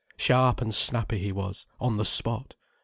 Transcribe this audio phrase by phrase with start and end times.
[0.17, 2.55] Sharp and snappy, he was, on the spot.